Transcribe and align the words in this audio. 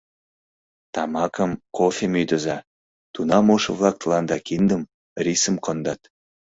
Тамакым, 0.93 1.51
кофем 1.77 2.13
ӱдыза, 2.21 2.57
тунам 3.13 3.45
ошо-влак 3.55 3.95
тыланда 4.01 4.37
киндым, 4.47 4.81
рисым 5.25 5.55
кондат. 5.65 6.01